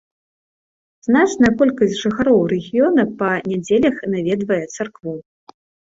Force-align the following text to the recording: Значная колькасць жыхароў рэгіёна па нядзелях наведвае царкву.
Значная 1.07 1.51
колькасць 1.59 1.99
жыхароў 2.03 2.41
рэгіёна 2.55 3.07
па 3.23 3.31
нядзелях 3.55 3.95
наведвае 4.19 4.61
царкву. 4.75 5.13